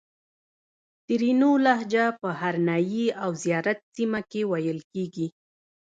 [1.05, 5.27] ترینو لهجه په هرنایي او زیارت سیمه کښې ویل کیږي